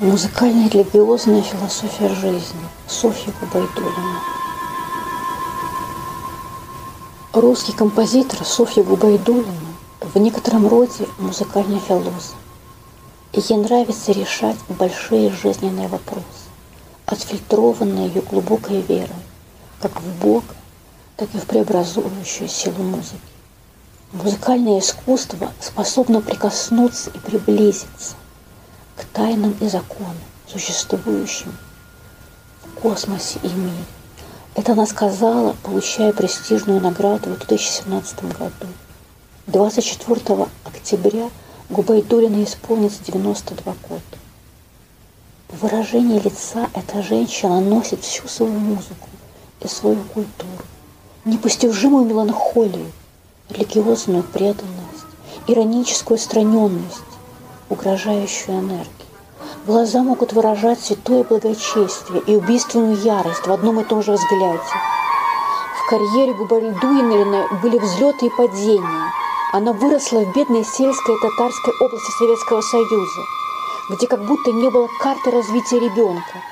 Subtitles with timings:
[0.00, 2.58] Музыкальная религиозная философия жизни.
[2.88, 4.20] Софья Губайдулина.
[7.32, 9.54] Русский композитор Софья Губайдулина
[10.00, 12.34] в некотором роде музыкальный философ.
[13.34, 16.24] Ей нравится решать большие жизненные вопросы,
[17.06, 19.10] отфильтрованные ее глубокой верой,
[19.80, 20.56] как в Бога,
[21.16, 23.20] так и в преобразующую силу музыки.
[24.10, 28.16] Музыкальное искусство способно прикоснуться и приблизиться
[28.96, 31.56] к тайнам и законам, существующим
[32.64, 33.84] в космосе и мире.
[34.54, 38.68] Это она сказала, получая престижную награду в 2017 году.
[39.48, 41.28] 24 октября
[41.70, 44.02] Губайдулина исполнится 92 года.
[45.48, 49.08] В выражении лица эта женщина носит всю свою музыку
[49.60, 50.62] и свою культуру,
[51.24, 52.92] непостижимую меланхолию,
[53.50, 55.06] религиозную преданность,
[55.46, 57.13] ироническую страненность,
[57.68, 58.88] угрожающую энергию.
[59.66, 64.60] Глаза могут выражать святое благочестие и убийственную ярость в одном и том же взгляде.
[65.78, 69.12] В карьере Губальдуинлина были взлеты и падения.
[69.52, 73.22] Она выросла в бедной сельской татарской области Советского Союза,
[73.90, 76.42] где как будто не было карты развития ребенка,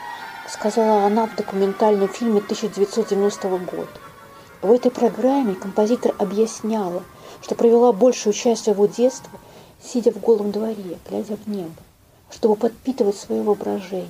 [0.49, 3.89] сказала она в документальном фильме 1990 года.
[4.63, 7.03] В этой программе композитор объясняла,
[7.43, 9.39] что провела большую часть своего детства–
[9.83, 11.83] сидя в голом дворе, глядя в небо,
[12.31, 14.09] чтобы подпитывать свое воображение.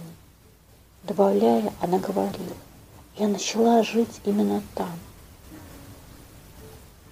[1.04, 2.54] Добавляя, она говорила,
[3.16, 4.92] я начала жить именно там.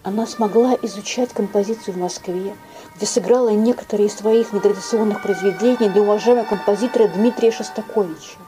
[0.03, 2.57] Она смогла изучать композицию в Москве,
[2.97, 8.39] где сыграла некоторые из своих нетрадиционных произведений для уважаемого композитора Дмитрия Шостаковича.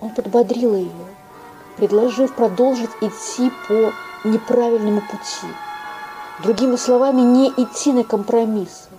[0.00, 0.90] Он подбодрил ее,
[1.76, 3.92] предложив продолжить идти по
[4.28, 5.54] неправильному пути.
[6.42, 8.90] Другими словами, не идти на компромиссы,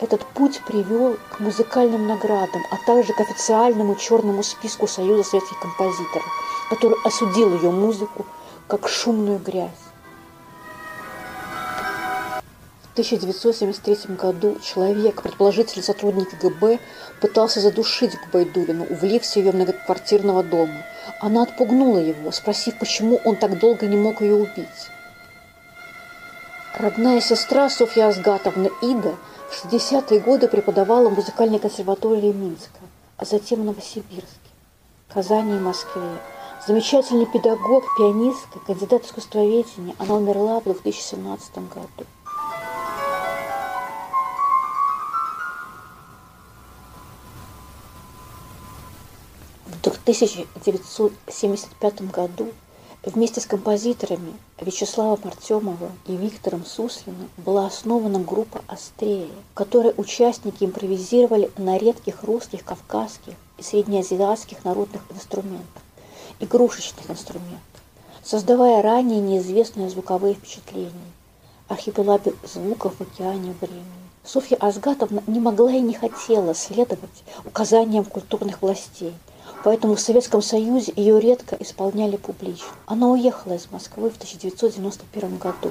[0.00, 6.26] этот путь привел к музыкальным наградам, а также к официальному черному списку Союза советских композиторов,
[6.70, 8.24] который осудил ее музыку
[8.66, 9.70] как шумную грязь.
[12.82, 16.78] В 1973 году человек, предположительно сотрудник КГБ,
[17.20, 20.82] пытался задушить Губайдулину, увлекся ее многоквартирного дома.
[21.20, 24.90] Она отпугнула его, спросив, почему он так долго не мог ее убить.
[26.78, 29.14] Родная сестра Софья Азгатовна Ида–
[29.50, 32.78] в 60-е годы преподавала в музыкальной консерватории Минска,
[33.16, 34.28] а затем в Новосибирске,
[35.08, 36.20] Казани и Москве.
[36.66, 39.94] Замечательный педагог, пианистка, кандидат искусствоведения.
[39.98, 42.06] Она умерла в 2017 году.
[49.66, 52.52] В 1975 году
[53.02, 60.64] Вместе с композиторами Вячеславом Артемовым и Виктором Суслиным была основана группа «Астрея», в которой участники
[60.64, 65.82] импровизировали на редких русских, кавказских и среднеазиатских народных инструментах,
[66.40, 67.58] игрушечных инструментах,
[68.22, 70.92] создавая ранее неизвестные звуковые впечатления,
[71.68, 73.86] архипелаги звуков в океане времени.
[74.24, 79.14] Софья Азгатовна не могла и не хотела следовать указаниям культурных властей–
[79.62, 82.68] Поэтому в Советском Союзе ее редко исполняли публично.
[82.86, 85.70] Она уехала из Москвы в 1991 году,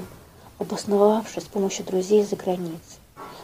[0.60, 3.00] обосновавшись с помощью друзей за границей.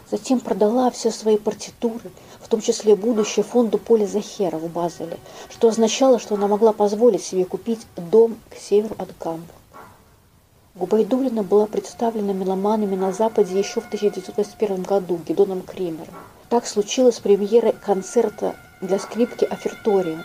[0.08, 5.18] Затем продала все свои партитуры, в том числе будущее фонду Поля Захера в Базеле,
[5.50, 9.52] что означало, что она могла позволить себе купить дом к северу от Гамбурга.
[10.76, 16.14] Губайдулина была представлена меломанами на Западе еще в 1921 году Гедоном Кремером.
[16.50, 20.22] Так случилось с премьерой концерта для скрипки «Оферториум».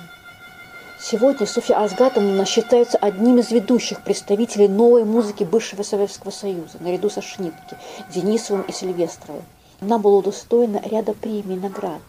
[1.03, 7.23] Сегодня Софья Азгатовна считается одним из ведущих представителей новой музыки бывшего Советского Союза, наряду со
[7.23, 7.79] Шнитке,
[8.13, 9.43] Денисовым и Сильвестровым.
[9.81, 12.03] Она была удостоена ряда премий и наград,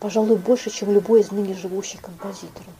[0.00, 2.72] пожалуй, больше, чем любой из ныне живущих композиторов.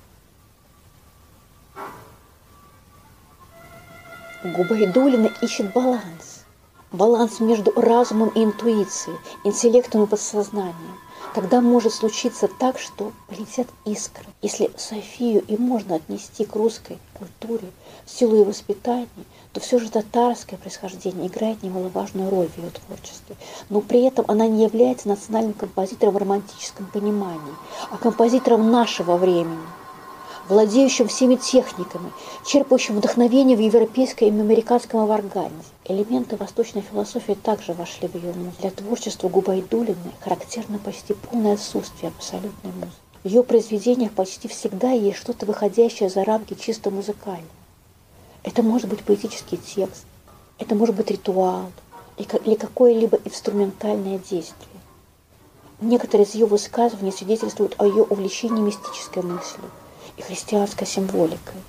[4.43, 6.45] Губайдулина ищет баланс.
[6.93, 10.99] Баланс между разумом и интуицией, интеллектом и подсознанием.
[11.35, 14.25] Тогда может случиться так, что полетят искры.
[14.43, 17.71] Если Софию и можно отнести к русской культуре
[18.07, 19.09] в силу ее воспитания,
[19.53, 23.37] то все же татарское происхождение играет немаловажную роль в ее творчестве.
[23.69, 27.55] Но при этом она не является национальным композитором в романтическом понимании,
[27.91, 29.59] а композитором нашего времени–
[30.49, 32.11] владеющим всеми техниками,
[32.45, 35.55] черпающим вдохновение в европейском и американском авангарде.
[35.89, 38.61] Элементы восточной философии также вошли в ее музыку.
[38.61, 42.93] Для творчества Губайдулиной характерно почти полное отсутствие абсолютной музыки.
[43.25, 47.49] В ее произведениях почти всегда есть что-то выходящее за рамки чисто музыкального.
[48.43, 50.05] Это может быть поэтический текст,
[50.59, 51.73] это может быть ритуал
[52.19, 54.69] или какое-либо инструментальное действие.
[55.81, 59.71] Некоторые из ее высказываний свидетельствуют о ее увлечении мистической мыслью
[60.19, 61.63] и христианской символикой.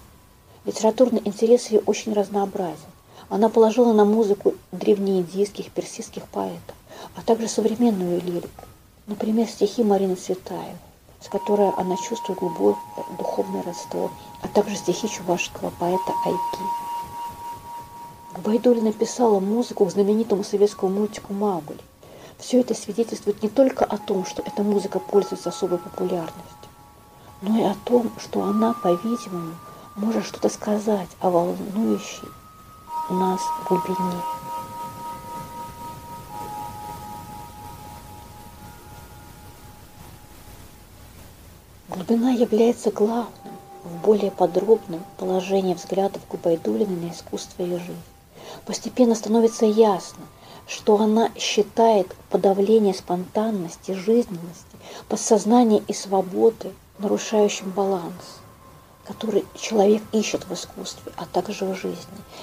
[0.65, 2.89] Литературный интерес ее очень разнообразен.
[3.29, 6.75] Она положила на музыку древнеиндийских, персидских поэтов,
[7.15, 8.65] а также современную лирику.
[9.05, 10.75] Например, стихи Марины Цветаевой,
[11.21, 14.09] с которой она чувствует глубокое духовное родство,
[14.41, 16.63] а также стихи чувашского поэта Айки.
[18.33, 21.79] Губайдуль написала музыку к знаменитому советскому мультику «Маугли».
[22.39, 26.69] Все это свидетельствует не только о том, что эта музыка пользуется особой популярностью,
[27.41, 29.55] но и о том, что она, по-видимому,
[29.95, 32.27] может что-то сказать о волнующей
[33.13, 34.21] нас глубине.
[41.89, 43.29] Глубина является главным
[43.83, 48.01] в более подробном положении взглядов Губайдулиной на искусство и жизнь.
[48.65, 50.25] Постепенно становится ясно,
[50.67, 54.77] что она считает подавление спонтанности, жизненности,
[55.07, 58.38] подсознания и свободы нарушающим баланс,
[59.09, 61.97] который человек ищет в искусстве, а также в жизни.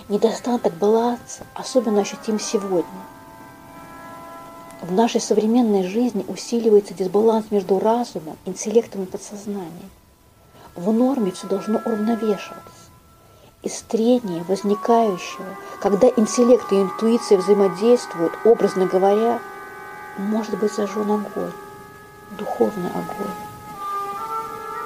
[0.09, 2.85] Недостаток баланса особенно ощутим сегодня.
[4.83, 9.91] В нашей современной жизни усиливается дисбаланс между разумом, интеллектом и подсознанием.
[10.75, 12.91] В норме все должно уравновешиваться
[13.63, 15.47] из трения, возникающего,
[15.81, 19.41] когда интеллект и интуиция взаимодействуют, образно говоря,
[20.19, 21.53] может быть зажжен огонь,
[22.37, 23.37] духовный огонь,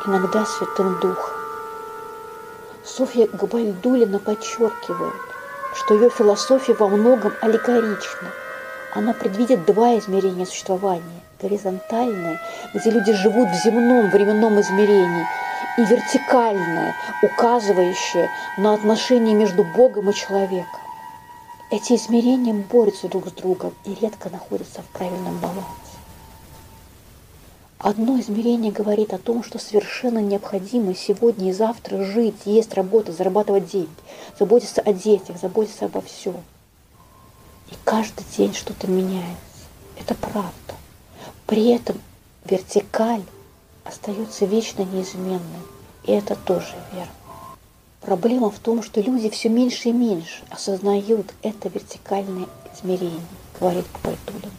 [0.06, 1.39] иногда святым духом.
[2.96, 5.14] Софья Габальдулина подчеркивает,
[5.76, 8.28] что ее философия во многом аллегорична.
[8.94, 12.40] Она предвидит два измерения существования– горизонтальное,
[12.74, 15.26] где люди живут в земном временном измерении–
[15.78, 18.28] и вертикальное, указывающее
[18.58, 20.80] на отношения между Богом и человеком.
[21.70, 25.89] Эти измерения борются друг с другом и редко находятся в правильном балансе.
[27.82, 33.70] Одно измерение говорит о том, что совершенно необходимо сегодня и завтра жить, есть, работать, зарабатывать
[33.72, 33.88] деньги,
[34.38, 36.36] заботиться о детях, заботиться обо всем.
[37.70, 39.64] И каждый день что-то меняется.
[39.98, 40.74] Это правда.
[41.46, 41.98] При этом
[42.44, 43.22] вертикаль
[43.84, 45.62] остается вечно неизменным.
[46.04, 47.10] И это тоже верно.
[48.02, 53.22] Проблема в том, что люди все меньше и меньше осознают это вертикальное измерение,
[53.58, 54.52] говорит Квайтулин.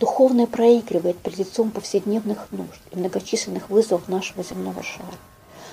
[0.00, 5.18] Духовное проигрывает перед лицом повседневных нужд и многочисленных вызовов нашего земного шара.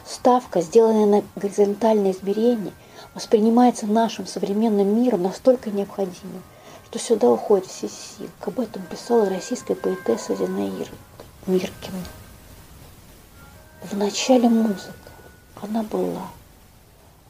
[0.06, 2.74] Ставка, сделанная на горизонтальное измерение,
[3.15, 6.44] воспринимается нашим современным миром настолько необходимым,
[6.85, 8.29] что сюда уходят все силы.
[8.41, 10.91] Об этом писала российская поэтесса Зинаира
[11.45, 12.03] Миркина.
[13.94, 14.91] Начале музыка,
[15.62, 16.27] она была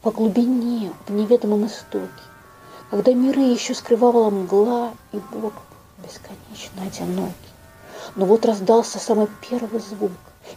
[0.02, 2.10] во глубине, в неведомом истоке,
[2.90, 5.54] когда миры еще скрывала мгла, и Бог
[5.98, 7.34] бесконечно одинокий.
[8.16, 10.12] Но вот раздался самый первый звук,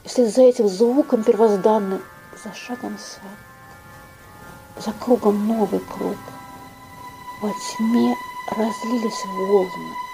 [0.04, 2.02] и вслед за этим звуком первозданным
[2.44, 6.16] за шагом сад, за кругом новый круг.
[7.42, 8.14] Во тьме
[8.56, 10.09] разлились волны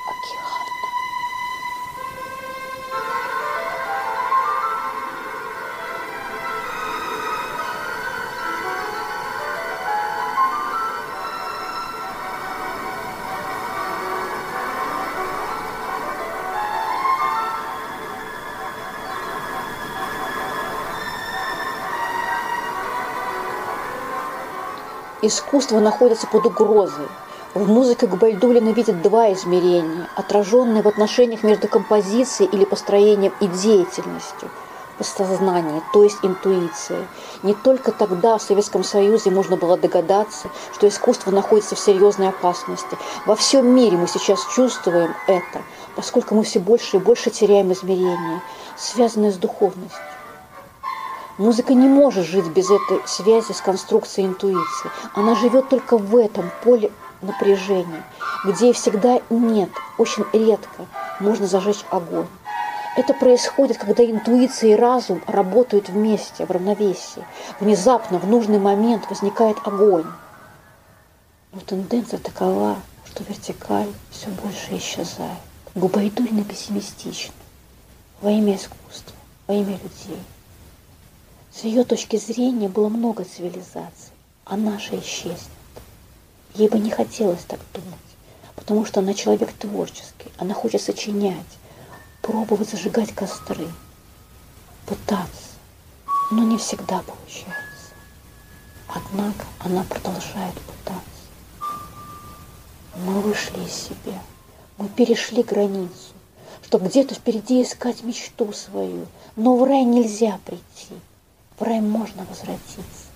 [25.23, 27.09] Искусство находится под угрозой.
[27.55, 34.51] В музыке Габальдулина видит два измерения, отраженные в отношениях между композицией или построением и деятельностью
[34.95, 37.07] в подсознании, то есть интуицией.
[37.43, 42.99] Не только тогда в Советском Союзе можно было догадаться, что искусство находится в серьезной опасности.
[43.25, 45.63] Во всем мире мы сейчас чувствуем это,
[45.95, 48.43] поскольку мы все больше и больше теряем измерения,
[48.77, 50.03] связанные с духовностью.
[51.39, 54.91] Музыка не может жить без этой связи с конструкцией интуиции.
[55.15, 56.91] Она живет только в этом поле
[57.21, 58.03] напряжения,
[58.45, 60.87] где всегда нет, очень редко
[61.21, 62.27] можно зажечь огонь.
[62.97, 67.25] Это происходит, когда интуиция и разум работают вместе, в равновесии.
[67.61, 70.07] Внезапно, в нужный момент возникает огонь.
[71.53, 75.39] Но тенденция такова, что вертикаль все больше исчезает.
[75.75, 77.35] Губайдульно пессимистично.
[78.23, 79.15] Во имя искусства,
[79.47, 80.23] во имя людей.
[81.57, 84.13] С ее точки зрения было много цивилизаций,
[84.45, 85.41] а наша исчезнет.
[86.55, 87.99] Ей бы не хотелось так думать,
[88.55, 91.47] потому что она человек творческий, она хочет сочинять,
[92.21, 93.69] пробовать зажигать костры,
[94.85, 95.57] пытаться,
[96.31, 97.95] но не всегда получается.
[98.89, 101.01] Однако она продолжает пытаться.
[102.97, 104.23] Мы вышли из себя,
[104.77, 106.13] мы перешли границу,
[106.67, 111.01] что где-то впереди искать мечту свою, но в рай нельзя прийти,
[111.59, 113.09] в рай можно возвратиться.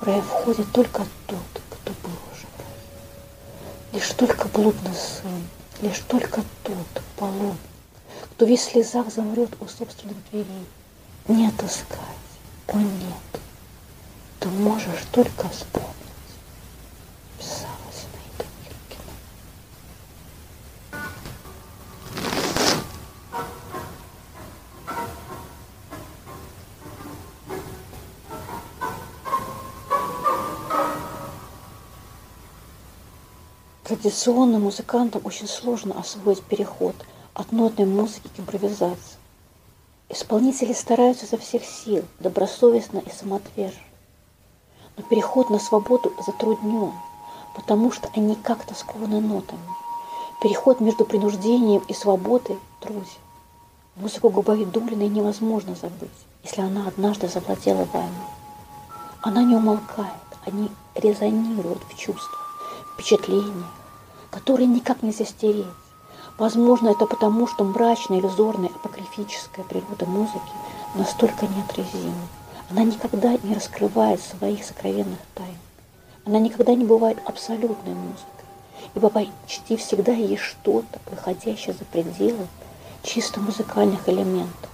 [0.00, 3.92] В рай входит только тот, кто был уже в раю.
[3.92, 5.48] Лишь только блудный сын,
[5.80, 7.56] лишь только тот, полон,
[8.34, 10.66] кто весь в слезах замрет у собственных дверей.
[11.28, 11.98] Не отыскать,
[12.68, 13.40] о нет,
[14.40, 16.03] ты можешь только вспомнить.
[33.84, 36.96] Традиционным музыкантам очень сложно освоить переход
[37.34, 39.18] от нотной музыки к импровизации.
[40.08, 43.84] Исполнители стараются изо всех сил, добросовестно и самоотверженно.
[44.96, 46.92] Но переход на свободу затруднен,
[47.54, 49.60] потому что они как-то скованы нотами.
[50.40, 53.04] Переход между принуждением и свободой труден.
[53.96, 56.08] Музыку Губайдулиной невозможно забыть,
[56.42, 58.24] если она однажды завладела вами.
[59.20, 60.08] Она не умолкает,
[60.46, 62.43] они резонируют в чувствах,
[62.94, 63.70] впечатлениях,
[64.30, 65.66] которые никак нельзя стереть.
[66.38, 70.40] Возможно, это потому, что мрачная, иллюзорная, апокрифическая природа музыки
[70.94, 72.28] настолько неотразима.
[72.70, 75.58] Она никогда не раскрывает своих сокровенных тайн.
[76.24, 78.46] Она никогда не бывает абсолютной музыкой,
[78.94, 82.46] ибо почти всегда есть что-то, выходящее за пределы
[83.02, 84.70] чисто музыкальных элементов.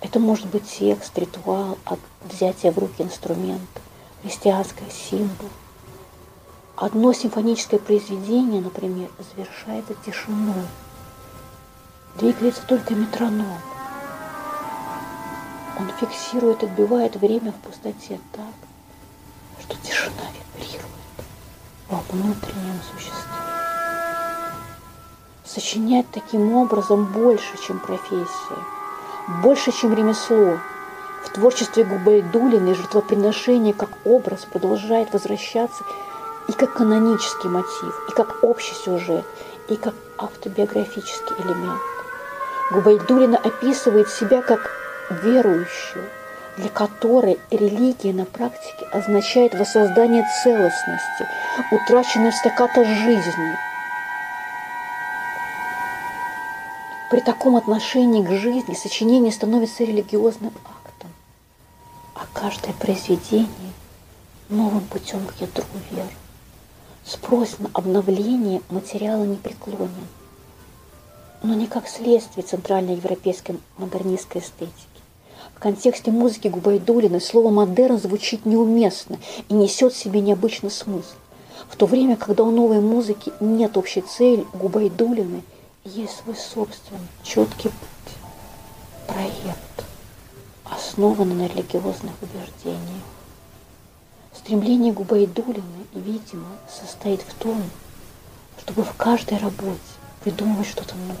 [0.00, 1.78] Это может быть текст, ритуал,
[2.22, 3.80] взятие в руки инструмента,
[4.22, 5.48] христианское символ.
[6.76, 10.66] Одно симфоническое произведение, например, завершается тишиной.
[12.16, 13.58] Двигается только метроном.
[15.78, 18.44] Он фиксирует, отбивает время в пустоте так,
[19.60, 20.22] что тишина
[20.56, 20.84] вибрирует
[21.88, 23.14] во внутреннем существе.
[25.44, 28.58] Сочинять таким образом больше, чем профессия,
[29.42, 30.58] больше, чем ремесло.
[31.24, 35.84] В творчестве Губайдулиной жертвоприношение как образ продолжает возвращаться
[36.48, 39.24] и как канонический мотив, и как общий сюжет,
[39.68, 41.80] и как автобиографический элемент.
[42.72, 44.70] Губайдулина описывает себя как
[45.10, 46.08] верующую,
[46.56, 51.26] для которой религия на практике означает воссоздание целостности,
[51.70, 53.56] утраченной в стаката жизни.
[57.10, 61.10] При таком отношении к жизни сочинение становится религиозным актом,
[62.14, 63.72] а каждое произведение–
[64.48, 66.08] новым путем к ядру веры.
[67.06, 69.90] Спрос на обновление материала непреклонен,
[71.42, 74.72] но не как следствие центральноевропейской модернистской эстетики.
[75.54, 79.18] В контексте музыки Губайдулина слово «модерн» звучит неуместно
[79.50, 81.12] и несет в себе необычный смысл.
[81.68, 85.42] В то время, когда у новой музыки нет общей цели, у Губайдулины
[85.84, 88.14] есть свой собственный четкий путь,
[89.06, 89.84] проект,
[90.64, 93.13] основанный на религиозных убеждениях.
[94.44, 97.62] Стремление Губайдулины, видимо, состоит в том,
[98.60, 99.80] чтобы в каждой работе
[100.22, 101.16] придумывать что-то новое,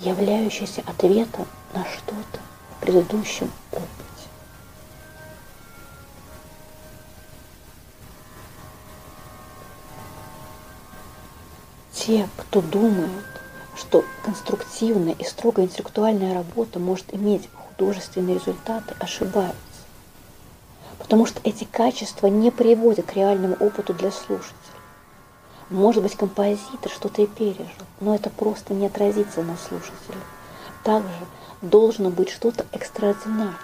[0.00, 3.90] являющееся ответом на что-то в предыдущем опыте.
[11.92, 13.26] Те, кто думает,
[13.76, 19.67] что конструктивная и строго интеллектуальная работа может иметь художественные результаты, ошибаются
[21.08, 24.52] потому что эти качества не приводят к реальному опыту для слушателя.
[25.70, 27.64] Может быть, композитор что-то и пережил,
[28.00, 30.18] но это просто не отразится на слушателе.
[30.84, 31.08] Также
[31.62, 33.54] должно быть что-то экстраординарное.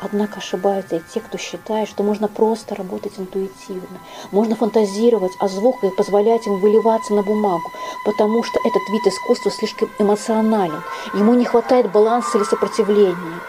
[0.00, 3.98] Однако ошибаются и те, кто считает, что можно просто работать интуитивно,
[4.30, 7.70] можно фантазировать о звуках и позволять им выливаться на бумагу,
[8.06, 13.40] потому что этот вид искусства слишком эмоционален, ему не хватает баланса или сопротивления.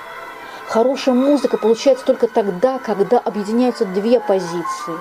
[0.73, 4.95] Хорошая музыка получается только тогда, когда объединяются две позиции.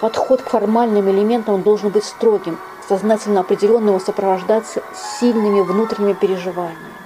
[0.00, 4.84] Подход к формальным элементам должен быть строгим, сознательно определенным и сопровождаться
[5.18, 7.03] сильными внутренними переживаниями.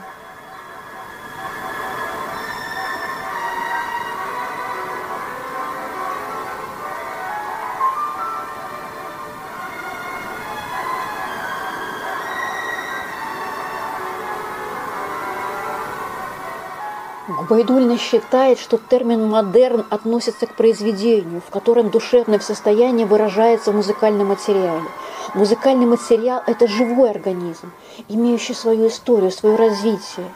[17.28, 24.28] Губайдульна считает, что термин «модерн» относится к произведению, в котором душевное состояние выражается в музыкальном
[24.28, 24.88] материале.
[25.35, 27.70] Музыкальный материал– это живой организм,
[28.08, 30.26] имеющий свою историю, свое развитие.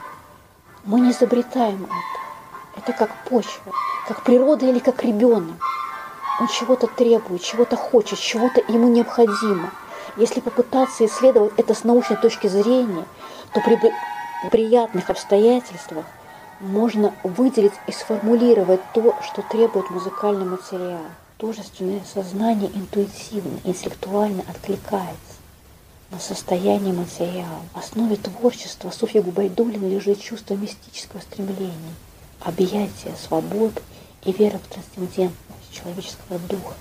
[0.84, 2.80] Мы не изобретаем это.
[2.80, 3.72] Это как почва,
[4.06, 5.56] как природа или как ребенок.
[6.40, 9.70] Он чего-то требует, чего-то хочет, чего-то ему необходимо.
[10.16, 13.06] Если попытаться исследовать это с научной точки зрения–
[13.52, 13.78] то при
[14.50, 16.04] приятных обстоятельствах
[16.62, 21.02] можно выделить и сформулировать то, что требует музыкальный материал.
[21.38, 25.16] Художественное сознание интуитивно, интеллектуально откликается
[26.12, 27.62] на состояние материала.
[27.75, 31.95] В основе творчества Софьи Губайдулин лежит чувство мистического стремления,
[32.40, 33.83] объятия, свободы
[34.25, 36.75] и вера в трансцендентность человеческого духа.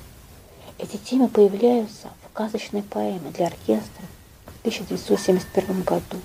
[0.77, 4.05] Эти темы появляются в сказочной поэме для оркестра
[4.45, 6.17] в 1971 году.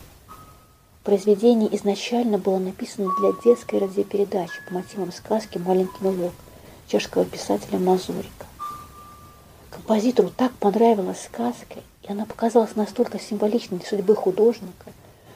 [1.06, 6.32] Произведение изначально было написано для детской радиопередачи по мотивам сказки «Маленький милок»
[6.88, 8.46] чешского писателя Мазурика.
[9.70, 14.90] Композитору так понравилась сказка, и она показалась настолько символичной для судьбы художника,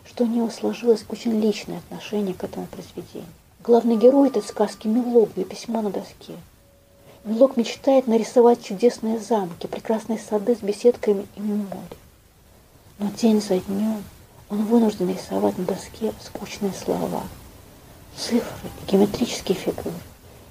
[0.04, 3.30] что у него сложилось очень личное отношение к этому произведению.
[3.62, 6.34] Главный герой этой сказки– Милок для письма на доске.
[7.22, 11.96] Милок мечтает нарисовать чудесные замки, прекрасные сады с беседками и море.
[12.98, 14.02] Но день за днем–
[14.50, 17.22] он вынужден рисовать на доске скучные слова,
[18.16, 19.94] цифры геометрические фигуры,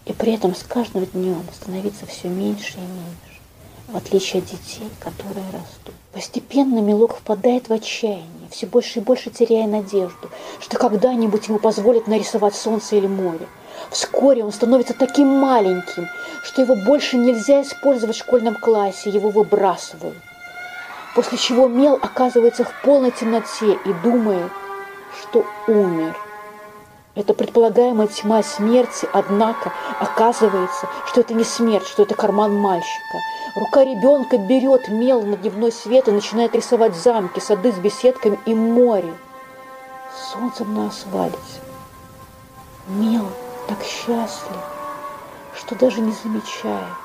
[0.06, 3.42] и при этом с каждым днем становиться все меньше и меньше,
[3.90, 5.94] в отличие от детей, которые растут.
[6.14, 10.30] Постепенно Милок впадает в отчаяние, все больше и больше теряя надежду,
[10.62, 13.48] что когда-нибудь ему позволят нарисовать солнце или море.
[13.92, 16.08] Вскоре он становится таким маленьким,
[16.44, 20.18] что его больше нельзя использовать в школьном классе, его выбрасывают
[21.20, 24.50] после чего Мел оказывается в полной темноте и думает,
[25.22, 26.16] что умер.
[27.14, 33.18] Это предполагаемая тьма смерти, однако оказывается, что это не смерть, что это карман мальчика.
[33.58, 38.56] Рука ребенка берет мел на дневной свет и начинает рисовать замки, сады с беседками и
[38.56, 39.14] море.
[40.32, 41.38] Солнцем на асфальте.
[42.88, 43.30] Мел
[43.68, 44.56] так счастлив,
[45.54, 46.96] что даже не замечает,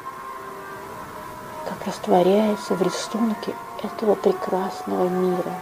[1.68, 5.54] как растворяется в рисунке этого прекрасного мира.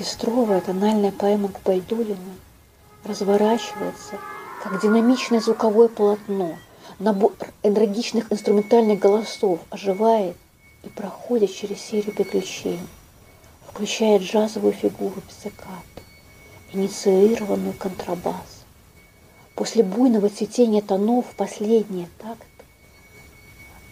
[0.00, 2.16] оркестровая тональная поэма Губайдулина
[3.10, 4.18] разворачивается,
[4.62, 6.56] как динамичное звуковое полотно,
[6.98, 10.36] набор энергичных инструментальных голосов оживает
[10.84, 12.86] и проходит через серию приключений,
[13.68, 16.02] включая джазовую фигуру пицциката,
[16.72, 18.64] инициированную контрабас.
[19.54, 22.46] После буйного цветения тонов последние такты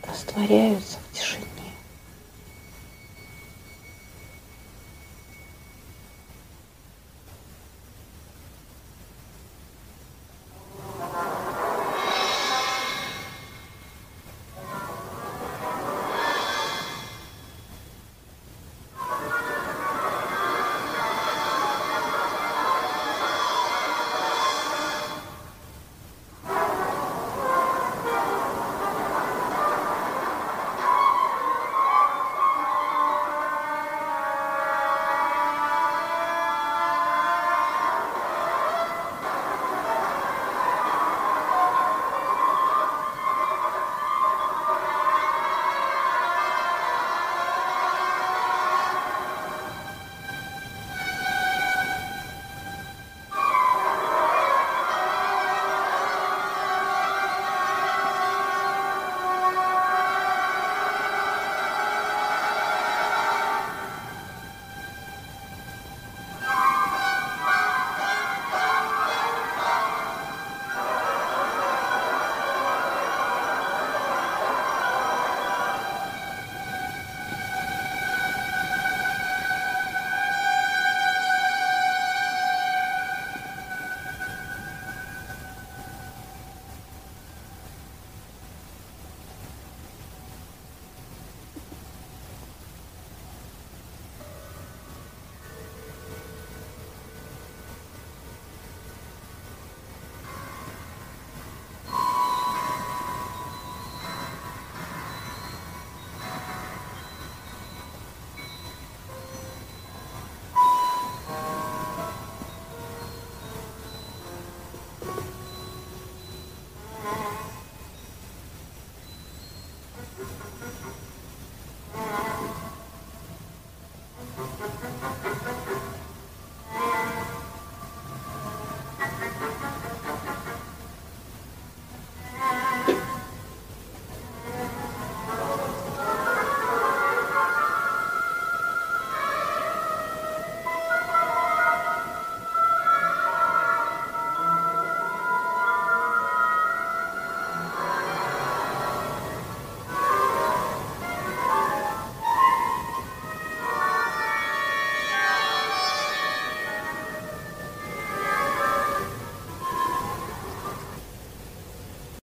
[0.07, 1.48] растворяются в тишине.